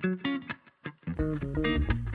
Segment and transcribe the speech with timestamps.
[0.00, 0.26] Thank
[1.66, 2.11] you.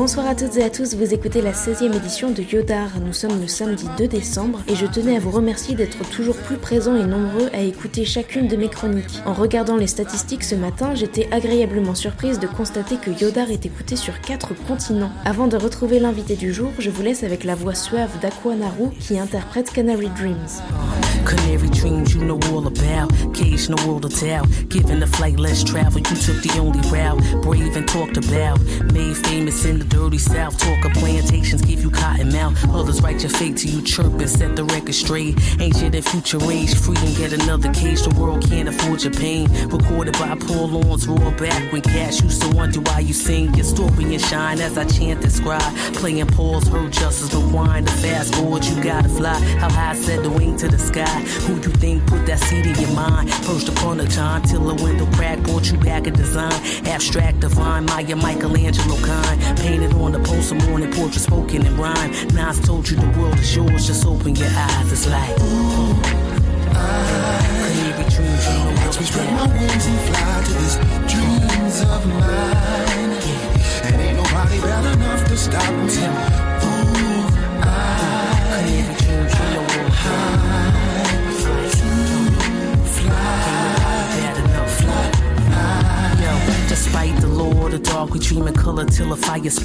[0.00, 3.00] Bonsoir à toutes et à tous, vous écoutez la 16e édition de Yodar.
[3.04, 6.56] Nous sommes le samedi 2 décembre et je tenais à vous remercier d'être toujours plus
[6.56, 9.20] présents et nombreux à écouter chacune de mes chroniques.
[9.26, 13.96] En regardant les statistiques ce matin, j'étais agréablement surprise de constater que Yodar est écouté
[13.96, 15.10] sur 4 continents.
[15.24, 19.18] Avant de retrouver l'invité du jour, je vous laisse avec la voix suave d'Aquanaru qui
[19.18, 20.62] interprète Canary Dreams.
[21.26, 23.08] Canary dreams you know all about.
[23.68, 24.46] The world of tell.
[24.70, 27.20] The flight less travel, you took the only route.
[27.42, 28.58] Brave and talked about.
[28.94, 30.58] Made famous in the dirty south.
[30.58, 32.56] Talk of plantations, give you cotton mouth.
[32.70, 35.38] Others write your fate till you chirp and set the record straight.
[35.60, 38.06] Ancient and future age, free and get another case.
[38.06, 39.48] The world can't afford your pain.
[39.68, 43.64] Recorded by Paul Lawrence, roar back when cash used to wonder why you sing your
[43.64, 45.74] story and shine as I chant describe.
[45.94, 49.38] Playing Paul's hurt justice, rewind the fast forward, you gotta fly.
[49.58, 51.20] How high set the wing to the sky.
[51.46, 53.30] Who you think put that seed in your mind?
[53.44, 56.52] Perched upon a time till a window crack brought you back a design.
[56.86, 59.40] Abstract, divine, Maya, Michelangelo kind.
[59.68, 62.10] Painted on the poster, morning portrait spoken in rhyme.
[62.32, 64.90] Nas told you the world is yours, just open your eyes.
[64.90, 65.92] It's like, ooh,
[66.72, 67.48] I,
[68.86, 70.76] Watch me spread my wings and fly to these
[71.12, 71.17] dreams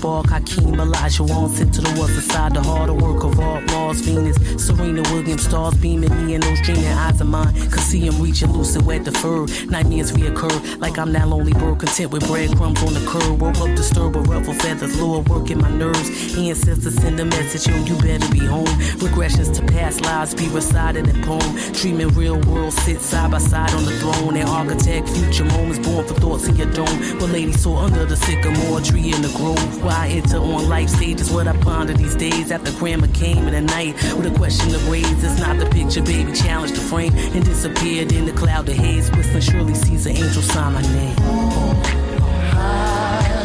[0.04, 0.28] spark.
[0.28, 4.38] Hakeem Elijah on sent to the other side, the harder work of art, Mars, Venus,
[4.66, 7.54] Serena Williams, stars beaming me and those dreaming eyes of mine.
[7.72, 9.45] Could see him reaching lucid, wet the fur.
[9.69, 13.39] Nightmares reoccur, like I'm that lonely bird, content with breadcrumbs on the curb.
[13.39, 16.09] Woke up disturbed with ruffle feathers, lower working my nerves.
[16.36, 18.73] Ancestors send a message, yo, you better be home.
[19.05, 21.52] Regressions to past lives be recited in poem.
[21.73, 24.38] Dreaming real world, sit side by side on the throne.
[24.38, 26.97] And architect future moments born for thoughts in your dome.
[27.19, 29.83] But lady saw under the sycamore tree in the grove.
[29.83, 32.52] Why enter on life stages, what I ponder these days.
[32.52, 35.23] After grandma came in the night with a question to raise.
[35.23, 37.14] It's not the picture, baby, challenge the frame.
[37.36, 37.45] And
[37.83, 39.10] disappeared in the cloud of haze.
[39.11, 41.16] Whistling surely sees an angel sign my name.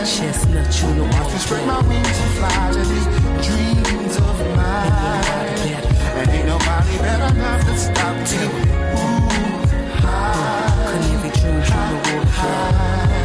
[0.07, 3.05] Chestnut, you know watch me spread my wings and fly to these
[3.47, 5.25] dreams of mine.
[6.19, 8.39] And ain't nobody better enough to stop me.
[8.75, 9.29] Ooh,
[10.01, 10.69] high.
[11.11, 13.18] Dreams, you know what high.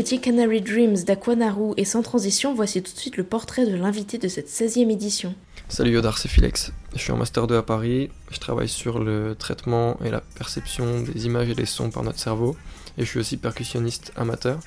[0.00, 4.16] Écoutiez Canary Dreams d'Aquanaru et sans transition, voici tout de suite le portrait de l'invité
[4.16, 5.34] de cette 16e édition.
[5.68, 6.72] Salut Yodar, c'est Philex.
[6.94, 8.08] Je suis en Master 2 à Paris.
[8.30, 12.18] Je travaille sur le traitement et la perception des images et des sons par notre
[12.18, 12.56] cerveau.
[12.96, 14.58] Et je suis aussi percussionniste amateur.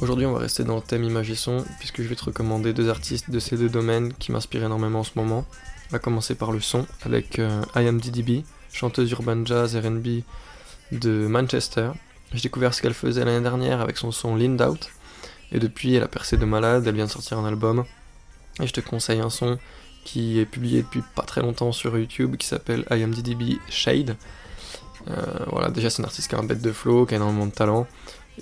[0.00, 2.72] Aujourd'hui, on va rester dans le thème image et son, puisque je vais te recommander
[2.72, 5.46] deux artistes de ces deux domaines qui m'inspirent énormément en ce moment.
[5.90, 8.42] On va commencer par le son avec euh, I Am DDB,
[8.72, 10.24] chanteuse urban jazz RB
[10.90, 11.92] de Manchester.
[12.34, 14.90] J'ai découvert ce qu'elle faisait l'année dernière avec son son Lind Out.
[15.52, 17.84] Et depuis, elle a percé de malade, elle vient de sortir un album.
[18.60, 19.58] Et je te conseille un son
[20.04, 24.16] qui est publié depuis pas très longtemps sur YouTube qui s'appelle I Am DDB Shade.
[25.08, 25.14] Euh,
[25.46, 27.52] voilà, déjà c'est un artiste qui a un bête de flow, qui a énormément de
[27.52, 27.86] talent.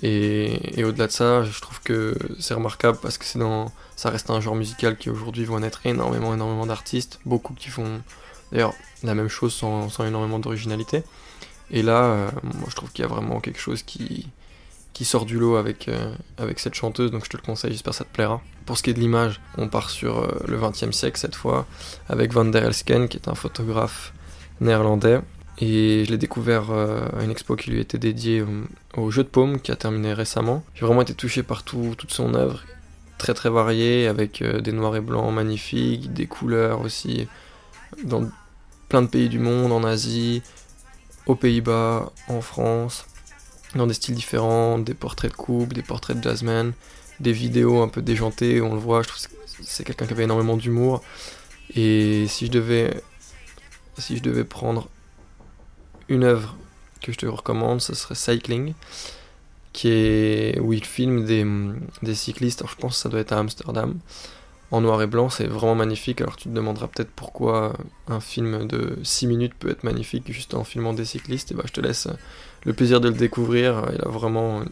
[0.01, 4.41] Et, au-delà de ça, je trouve que c'est remarquable parce que dans, ça reste un
[4.41, 8.01] genre musical qui aujourd'hui voit naître énormément, énormément d'artistes, beaucoup qui font
[8.51, 8.73] d'ailleurs
[9.03, 11.03] la même chose sans, énormément d'originalité.
[11.73, 14.29] Et là, euh, moi je trouve qu'il y a vraiment quelque chose qui,
[14.93, 17.91] qui sort du lot avec, euh, avec cette chanteuse, donc je te le conseille, j'espère
[17.91, 18.41] que ça te plaira.
[18.67, 21.33] Pour ce qui est de l'image, on part sur euh, le 20 e siècle cette
[21.33, 21.65] fois,
[22.07, 24.13] avec Van der Elsken, qui est un photographe
[24.61, 25.19] néerlandais.
[25.57, 28.43] Et je l'ai découvert à une expo qui lui était dédiée
[28.97, 30.63] au, jeu de paume, qui a terminé récemment.
[30.73, 32.63] J'ai vraiment été touché par toute son œuvre,
[33.19, 37.27] très très variée, avec des noirs et blancs magnifiques, des couleurs aussi,
[38.03, 38.27] dans
[38.89, 40.41] plein de pays du monde, en Asie,
[41.25, 43.05] aux Pays-Bas, en France
[43.75, 46.73] dans des styles différents, des portraits de couple, des portraits de jazzmen,
[47.19, 49.33] des vidéos un peu déjantées, on le voit, je trouve que
[49.63, 51.01] c'est quelqu'un qui avait énormément d'humour.
[51.75, 53.01] Et si je devais
[53.97, 54.89] si je devais prendre
[56.09, 56.55] une œuvre
[57.01, 58.73] que je te recommande, ce serait Cycling,
[59.71, 61.45] qui est où il filme des,
[62.01, 63.97] des cyclistes, je pense que ça doit être à Amsterdam,
[64.73, 66.19] en noir et blanc, c'est vraiment magnifique.
[66.19, 67.73] Alors tu te demanderas peut-être pourquoi
[68.07, 71.51] un film de 6 minutes peut être magnifique juste en filmant des cyclistes.
[71.51, 72.07] Et bah, je te laisse
[72.65, 73.83] le plaisir de le découvrir.
[73.93, 74.63] Il a vraiment.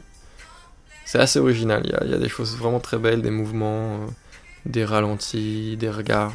[1.05, 1.83] C'est assez original.
[1.85, 4.07] Il y, a, des choses vraiment très belles, des mouvements, euh,
[4.65, 6.33] des ralentis, des regards.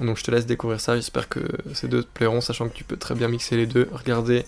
[0.00, 0.94] Donc je te laisse découvrir ça.
[0.94, 1.40] J'espère que
[1.72, 3.88] ces deux te plairont, sachant que tu peux très bien mixer les deux.
[3.90, 4.44] Regardez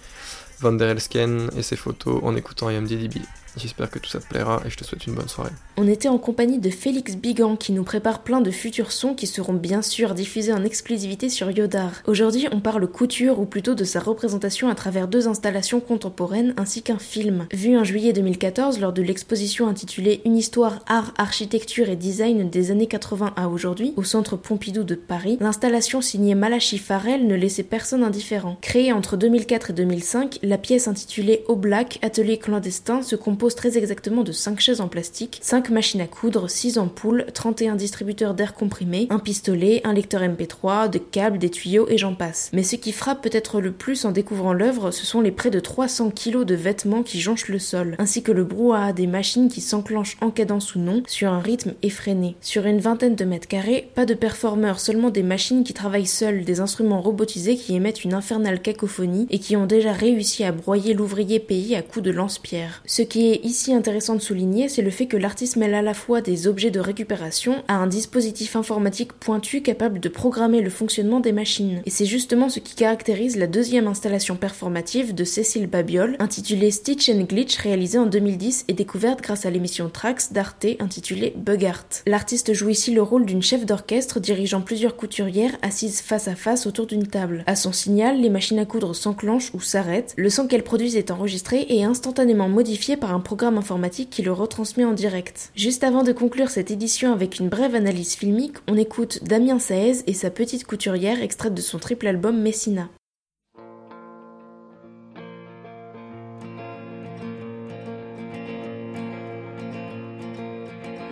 [0.61, 3.20] Van der Elsken et ses photos en écoutant IMDb.
[3.56, 5.50] J'espère que tout ça te plaira et je te souhaite une bonne soirée.
[5.79, 9.26] On était en compagnie de Félix Bigan qui nous prépare plein de futurs sons qui
[9.26, 11.91] seront bien sûr diffusés en exclusivité sur Yodar.
[12.06, 16.82] Aujourd'hui, on parle couture ou plutôt de sa représentation à travers deux installations contemporaines ainsi
[16.82, 17.47] qu'un film.
[17.52, 22.70] Vu en juillet 2014 lors de l'exposition intitulée Une histoire art, architecture et design des
[22.70, 27.62] années 80 à aujourd'hui au centre Pompidou de Paris, l'installation signée Malachi Farrell ne laissait
[27.62, 28.59] personne indifférent.
[28.61, 33.77] Créée entre 2004 et 2005, la pièce intitulée Au Black, atelier clandestin se compose très
[33.77, 38.55] exactement de 5 chaises en plastique, 5 machines à coudre, 6 ampoules, 31 distributeurs d'air
[38.55, 42.51] comprimé, un pistolet, un lecteur MP3, des câbles, des tuyaux et j'en passe.
[42.53, 45.59] Mais ce qui frappe peut-être le plus en découvrant l'œuvre, ce sont les près de
[45.59, 49.61] 300 kilos de vêtements qui jonchent le sol, ainsi que le brouhaha des machines qui
[49.61, 52.37] s'enclenchent en cadence ou non, sur un rythme effréné.
[52.41, 56.45] Sur une vingtaine de mètres carrés, pas de performeurs, seulement des machines qui travaillent seules,
[56.45, 60.94] des instruments robotisés qui émettent une infernale cacophonie et qui ont déjà réussi à broyer
[60.94, 62.83] l'ouvrier payé à coups de lance-pierre.
[62.87, 65.94] Ce qui est ici intéressant de souligner, c'est le fait que l'artiste mêle à la
[65.94, 71.21] fois des objets de récupération à un dispositif informatique pointu capable de programmer le fonctionnement
[71.21, 71.83] des machines.
[71.87, 77.09] Et c'est justement ce qui caractérise la deuxième installation performative de Cécile Babiol, intitulée Stitch
[77.09, 81.87] and Glitch, réalisée en 2010 et découverte grâce à l'émission Trax d'Arte intitulée Bug Art.
[82.06, 86.67] L'artiste joue ici le rôle d'une chef d'orchestre dirigeant plusieurs couturières assises face à face
[86.67, 87.44] autour d'une table.
[87.47, 91.12] À son signal, les machines à coudre s'enclenchent ou s'arrêtent, le son qu'elles produisent est
[91.12, 95.52] enregistré et instantanément modifié par un programme informatique qui le retransmet en direct.
[95.55, 100.02] Juste avant de conclure cette édition avec une brève analyse filmique, on écoute Damien Saez
[100.08, 102.88] et sa petite couturière extraite de son triple album Messina.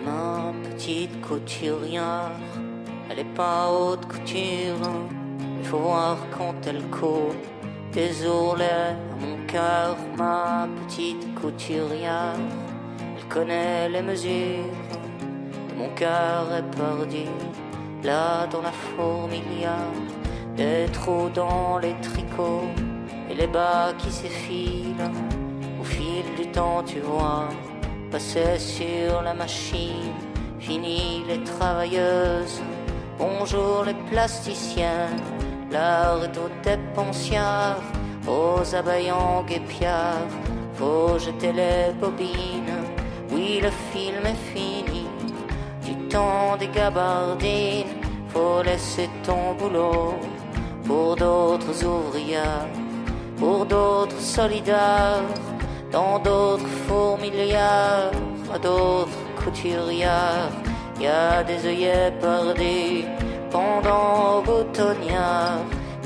[0.03, 2.33] Ma petite couturière,
[3.09, 4.75] elle est pas haute couture,
[5.61, 7.33] il faut voir quand elle court
[7.95, 12.35] des ourlets mon cœur, ma petite couturière.
[12.99, 14.75] Elle connaît les mesures
[15.69, 16.45] de mon cœur
[16.75, 17.25] perdu
[18.03, 19.95] Là dans la fourmilière,
[20.57, 22.69] des trous dans les tricots
[23.29, 25.09] et les bas qui s'effilent.
[25.79, 27.47] Au fil du temps, tu vois,
[28.11, 30.13] passer sur la machine.
[30.59, 32.61] Fini les travailleuses,
[33.17, 35.09] bonjour les plasticiens
[35.75, 37.83] L'heure est aux dépensières,
[38.25, 40.31] aux abayants guépiards.
[40.75, 42.77] Faut jeter les bobines,
[43.31, 45.05] oui le film est fini.
[45.85, 47.93] Du temps des gabardines,
[48.29, 50.13] faut laisser ton boulot.
[50.85, 52.69] Pour d'autres ouvrières,
[53.37, 55.27] pour d'autres solidaires,
[55.91, 58.11] dans d'autres fourmilières,
[58.53, 60.51] à d'autres couturières,
[61.01, 63.03] y a des œillets perdus
[63.51, 64.41] pendant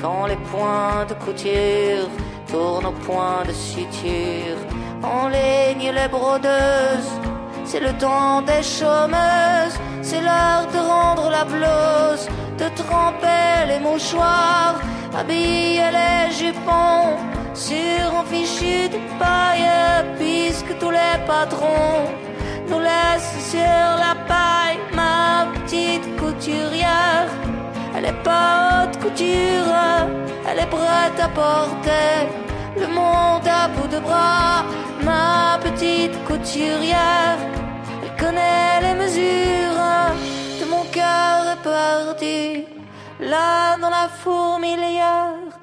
[0.02, 2.08] quand les points de couture
[2.48, 4.58] tournent aux points de suture,
[5.04, 7.12] en ligne les brodeuses,
[7.66, 12.28] c'est le temps des chômeuses, c'est l'heure de rendre la blouse,
[12.58, 14.80] de tremper les mouchoirs,
[15.18, 17.18] habiller les jupons,
[17.54, 19.68] sur un fichu de paille,
[20.18, 22.06] puisque tous les patrons
[22.70, 27.49] nous laissent sur la paille, ma petite couturière.
[28.02, 29.76] Elle est pas haute couture,
[30.50, 32.30] elle est prête à porter
[32.78, 34.64] le monde à bout de bras.
[35.04, 37.38] Ma petite couturière,
[38.02, 39.84] elle connaît les mesures
[40.62, 42.64] de mon cœur perdu.
[43.20, 45.60] Là dans la fourmilière,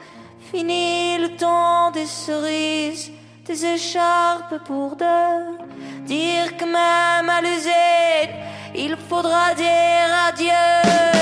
[0.53, 3.13] fini le temps des cerises,
[3.47, 5.57] des écharpes pour deux.
[6.05, 8.35] Dire que même à l'usine,
[8.75, 11.16] il faudra dire adieu.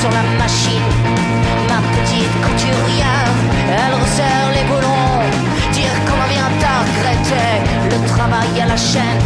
[0.00, 0.88] sur la machine.
[1.68, 3.32] Ma petite couturière,
[3.68, 5.20] elle resserre les boulons.
[5.72, 7.52] Dire comment vient à regretter
[7.92, 9.22] le travail à la chaîne.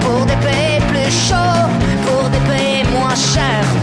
[0.00, 1.66] Pour des pays plus chauds,
[2.06, 3.75] pour des pays moins chers.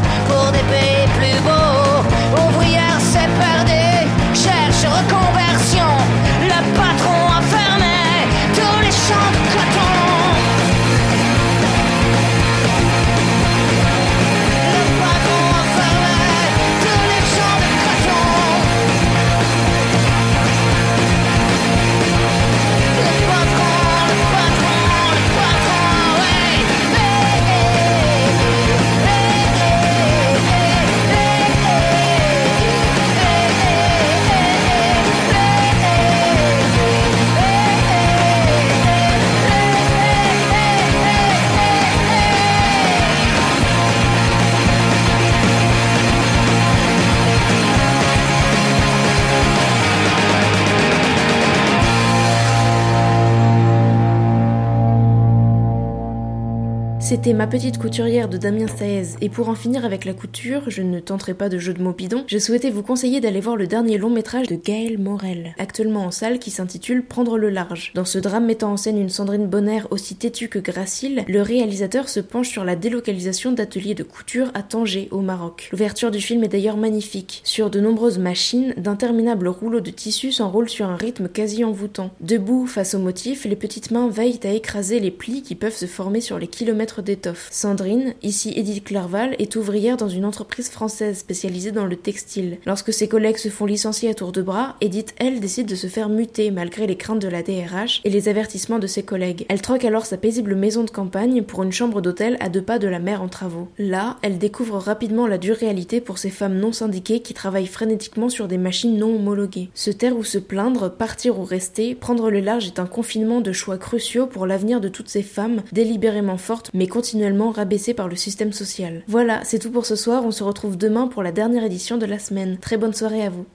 [57.04, 60.82] C'était ma petite couturière de Damien Saez, et pour en finir avec la couture, je
[60.82, 63.68] ne tenterai pas de jeu de mots bidon, je souhaitais vous conseiller d'aller voir le
[63.68, 67.92] dernier long métrage de Gaël Morel, actuellement en salle qui s'intitule Prendre le large.
[67.94, 72.08] Dans ce drame mettant en scène une Sandrine Bonner aussi têtue que gracile, le réalisateur
[72.08, 75.68] se penche sur la délocalisation d'ateliers de couture à Tanger, au Maroc.
[75.74, 77.42] L'ouverture du film est d'ailleurs magnifique.
[77.44, 82.12] Sur de nombreuses machines, d'interminables rouleaux de tissu s'enroulent sur un rythme quasi envoûtant.
[82.22, 85.86] Debout face au motif, les petites mains veillent à écraser les plis qui peuvent se
[85.86, 87.48] former sur les kilomètres d'étoffe.
[87.52, 92.58] Sandrine, ici Edith Clerval, est ouvrière dans une entreprise française spécialisée dans le textile.
[92.66, 95.88] Lorsque ses collègues se font licencier à tour de bras, Edith, elle, décide de se
[95.88, 99.46] faire muter malgré les craintes de la DRH et les avertissements de ses collègues.
[99.50, 102.80] Elle troque alors sa paisible maison de campagne pour une chambre d'hôtel à deux pas
[102.80, 103.68] de la mer en travaux.
[103.78, 108.30] Là, elle découvre rapidement la dure réalité pour ces femmes non syndiquées qui travaillent frénétiquement
[108.30, 109.70] sur des machines non homologuées.
[109.74, 113.52] Se taire ou se plaindre, partir ou rester, prendre le large est un confinement de
[113.52, 118.16] choix cruciaux pour l'avenir de toutes ces femmes délibérément fortes mais continuellement rabaissées par le
[118.16, 119.04] système social.
[119.08, 122.06] Voilà, c'est tout pour ce soir, on se retrouve demain pour la dernière édition de
[122.06, 122.58] la semaine.
[122.58, 123.46] Très bonne soirée à vous.